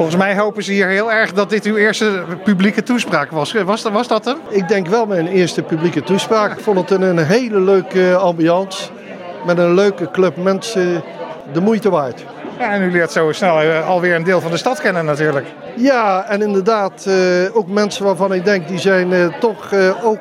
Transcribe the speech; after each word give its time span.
Volgens 0.00 0.20
mij 0.20 0.36
hopen 0.36 0.62
ze 0.62 0.72
hier 0.72 0.88
heel 0.88 1.12
erg 1.12 1.32
dat 1.32 1.50
dit 1.50 1.64
uw 1.64 1.76
eerste 1.76 2.22
publieke 2.44 2.82
toespraak 2.82 3.30
was. 3.30 3.52
Was, 3.52 3.82
was 3.82 4.08
dat 4.08 4.24
hem? 4.24 4.36
Ik 4.48 4.68
denk 4.68 4.86
wel 4.86 5.06
mijn 5.06 5.26
eerste 5.26 5.62
publieke 5.62 6.02
toespraak. 6.02 6.52
Ik 6.52 6.64
vond 6.64 6.78
het 6.78 6.90
een, 6.90 7.02
een 7.02 7.26
hele 7.26 7.60
leuke 7.60 8.16
ambiance. 8.16 8.90
Met 9.46 9.58
een 9.58 9.74
leuke 9.74 10.10
club 10.10 10.36
mensen. 10.36 11.02
De 11.52 11.60
moeite 11.60 11.90
waard. 11.90 12.24
Ja, 12.58 12.72
en 12.72 12.82
u 12.82 12.90
leert 12.90 13.12
zo 13.12 13.32
snel 13.32 13.62
uh, 13.62 13.88
alweer 13.88 14.14
een 14.14 14.24
deel 14.24 14.40
van 14.40 14.50
de 14.50 14.56
stad 14.56 14.80
kennen 14.80 15.04
natuurlijk. 15.04 15.46
Ja, 15.76 16.24
en 16.28 16.42
inderdaad 16.42 17.04
uh, 17.08 17.56
ook 17.56 17.68
mensen 17.68 18.04
waarvan 18.04 18.32
ik 18.32 18.44
denk 18.44 18.68
die 18.68 18.78
zijn 18.78 19.10
uh, 19.10 19.38
toch 19.40 19.74
ook 20.02 20.20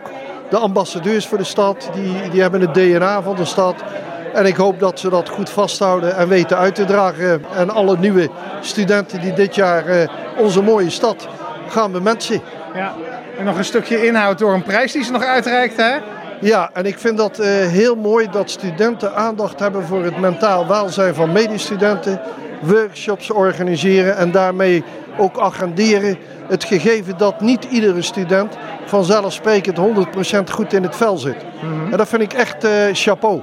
de 0.49 0.57
ambassadeurs 0.57 1.27
voor 1.27 1.37
de 1.37 1.43
stad. 1.43 1.89
Die, 1.93 2.29
die 2.31 2.41
hebben 2.41 2.61
het 2.61 2.73
DNA 2.73 3.21
van 3.21 3.35
de 3.35 3.45
stad. 3.45 3.75
En 4.33 4.45
ik 4.45 4.55
hoop 4.55 4.79
dat 4.79 4.99
ze 4.99 5.09
dat 5.09 5.29
goed 5.29 5.49
vasthouden 5.49 6.15
en 6.15 6.27
weten 6.27 6.57
uit 6.57 6.75
te 6.75 6.85
dragen. 6.85 7.43
En 7.55 7.69
alle 7.69 7.97
nieuwe 7.97 8.29
studenten 8.61 9.21
die 9.21 9.33
dit 9.33 9.55
jaar 9.55 10.09
onze 10.37 10.61
mooie 10.61 10.89
stad 10.89 11.27
gaan 11.67 11.91
bemensen. 11.91 12.41
Ja, 12.73 12.93
en 13.37 13.45
nog 13.45 13.57
een 13.57 13.65
stukje 13.65 14.05
inhoud 14.05 14.39
door 14.39 14.53
een 14.53 14.63
prijs 14.63 14.91
die 14.91 15.03
ze 15.03 15.11
nog 15.11 15.23
uitreikt 15.23 15.77
hè? 15.77 15.97
Ja, 16.41 16.69
en 16.73 16.85
ik 16.85 16.99
vind 16.99 17.17
dat 17.17 17.39
uh, 17.39 17.45
heel 17.47 17.95
mooi 17.95 18.27
dat 18.31 18.49
studenten 18.49 19.15
aandacht 19.15 19.59
hebben 19.59 19.83
voor 19.83 20.03
het 20.03 20.19
mentaal 20.19 20.67
welzijn 20.67 21.15
van 21.15 21.31
medestudenten. 21.31 22.21
Workshops 22.61 23.31
organiseren 23.31 24.17
en 24.17 24.31
daarmee 24.31 24.83
ook 25.17 25.39
agenderen. 25.39 26.17
Het 26.47 26.63
gegeven 26.63 27.17
dat 27.17 27.41
niet 27.41 27.63
iedere 27.63 28.01
student 28.01 28.57
vanzelfsprekend 28.85 29.77
100% 29.77 30.51
goed 30.51 30.73
in 30.73 30.83
het 30.83 30.95
vel 30.95 31.17
zit. 31.17 31.43
Mm 31.61 31.69
-hmm. 31.69 31.91
En 31.91 31.97
dat 31.97 32.07
vind 32.07 32.21
ik 32.21 32.33
echt 32.33 32.65
uh, 32.65 32.71
chapeau. 32.93 33.41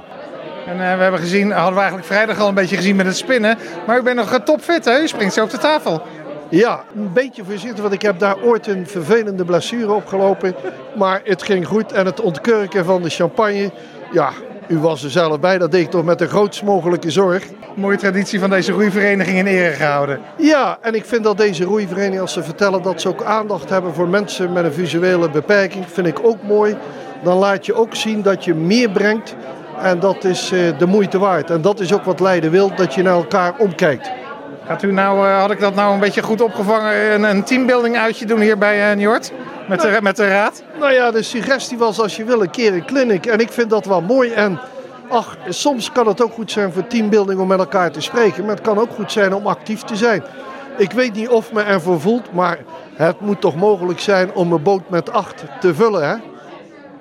En 0.67 0.73
uh, 0.73 0.79
we 0.79 1.01
hebben 1.01 1.19
gezien, 1.19 1.51
hadden 1.51 1.73
we 1.73 1.79
eigenlijk 1.79 2.07
vrijdag 2.07 2.39
al 2.39 2.47
een 2.47 2.53
beetje 2.53 2.75
gezien 2.75 2.95
met 2.95 3.05
het 3.05 3.17
spinnen. 3.17 3.57
Maar 3.85 3.99
u 3.99 4.01
bent 4.01 4.15
nog 4.15 4.39
topfit, 4.43 4.85
hè? 4.85 4.99
U 4.99 5.07
springt 5.07 5.33
zo 5.33 5.43
op 5.43 5.49
de 5.49 5.57
tafel. 5.57 6.01
Ja, 6.49 6.83
een 6.95 7.13
beetje 7.13 7.43
voorzichtig, 7.43 7.81
want 7.81 7.93
ik 7.93 8.01
heb 8.01 8.19
daar 8.19 8.41
ooit 8.43 8.67
een 8.67 8.87
vervelende 8.87 9.45
blessure 9.45 9.91
opgelopen. 9.91 10.55
Maar 10.97 11.21
het 11.23 11.43
ging 11.43 11.67
goed 11.67 11.91
en 11.91 12.05
het 12.05 12.21
ontkurken 12.21 12.85
van 12.85 13.01
de 13.01 13.09
champagne, 13.09 13.71
ja, 14.11 14.29
u 14.67 14.77
was 14.77 15.03
er 15.03 15.09
zelf 15.09 15.39
bij. 15.39 15.57
Dat 15.57 15.71
deed 15.71 15.81
ik 15.81 15.89
toch 15.89 16.03
met 16.03 16.19
de 16.19 16.27
grootst 16.27 16.63
mogelijke 16.63 17.11
zorg. 17.11 17.43
Mooie 17.75 17.97
traditie 17.97 18.39
van 18.39 18.49
deze 18.49 18.71
roeivereniging 18.71 19.37
in 19.37 19.45
ere 19.45 19.71
gehouden. 19.71 20.19
Ja, 20.37 20.77
en 20.81 20.95
ik 20.95 21.05
vind 21.05 21.23
dat 21.23 21.37
deze 21.37 21.63
roeivereniging, 21.63 22.21
als 22.21 22.33
ze 22.33 22.43
vertellen 22.43 22.81
dat 22.81 23.01
ze 23.01 23.07
ook 23.07 23.23
aandacht 23.23 23.69
hebben 23.69 23.93
voor 23.93 24.07
mensen 24.07 24.53
met 24.53 24.65
een 24.65 24.73
visuele 24.73 25.29
beperking, 25.29 25.85
vind 25.87 26.07
ik 26.07 26.19
ook 26.21 26.43
mooi. 26.43 26.77
Dan 27.23 27.37
laat 27.37 27.65
je 27.65 27.73
ook 27.73 27.95
zien 27.95 28.21
dat 28.21 28.43
je 28.43 28.53
meer 28.53 28.89
brengt 28.89 29.35
en 29.81 29.99
dat 29.99 30.23
is 30.23 30.49
de 30.77 30.85
moeite 30.85 31.19
waard. 31.19 31.49
En 31.49 31.61
dat 31.61 31.79
is 31.79 31.93
ook 31.93 32.03
wat 32.03 32.19
Leiden 32.19 32.51
wil, 32.51 32.75
dat 32.75 32.93
je 32.93 33.01
naar 33.01 33.13
elkaar 33.13 33.53
omkijkt. 33.57 34.11
Gaat 34.65 34.83
u 34.83 34.91
nou, 34.91 35.27
had 35.27 35.51
ik 35.51 35.59
dat 35.59 35.75
nou 35.75 35.93
een 35.93 35.99
beetje 35.99 36.23
goed 36.23 36.41
opgevangen, 36.41 37.13
een, 37.13 37.23
een 37.23 37.43
teambuilding 37.43 37.97
uitje 37.97 38.25
doen 38.25 38.39
hier 38.39 38.57
bij 38.57 38.91
uh, 38.91 38.97
Njord? 38.97 39.31
Met, 39.67 39.81
de, 39.81 39.97
met 40.01 40.15
de 40.15 40.27
raad? 40.27 40.63
Nou 40.79 40.93
ja, 40.93 41.11
de 41.11 41.21
suggestie 41.21 41.77
was 41.77 41.99
als 41.99 42.15
je 42.15 42.23
wil 42.23 42.41
een 42.41 42.49
keer 42.49 42.73
een 42.73 42.85
clinic. 42.85 43.25
En 43.25 43.39
ik 43.39 43.51
vind 43.51 43.69
dat 43.69 43.85
wel 43.85 44.01
mooi. 44.01 44.31
En 44.31 44.59
ach, 45.09 45.37
soms 45.49 45.91
kan 45.91 46.07
het 46.07 46.21
ook 46.21 46.33
goed 46.33 46.51
zijn 46.51 46.71
voor 46.71 46.87
teambuilding 46.87 47.39
om 47.39 47.47
met 47.47 47.59
elkaar 47.59 47.91
te 47.91 48.01
spreken. 48.01 48.45
Maar 48.45 48.55
het 48.55 48.63
kan 48.63 48.79
ook 48.79 48.91
goed 48.91 49.11
zijn 49.11 49.33
om 49.33 49.47
actief 49.47 49.81
te 49.81 49.95
zijn. 49.95 50.23
Ik 50.77 50.91
weet 50.91 51.13
niet 51.13 51.29
of 51.29 51.53
me 51.53 51.61
ervoor 51.61 51.99
voelt, 51.99 52.33
maar 52.33 52.57
het 52.95 53.19
moet 53.19 53.41
toch 53.41 53.55
mogelijk 53.55 53.99
zijn 53.99 54.33
om 54.33 54.51
een 54.51 54.63
boot 54.63 54.89
met 54.89 55.11
acht 55.11 55.43
te 55.59 55.75
vullen, 55.75 56.09
hè? 56.09 56.15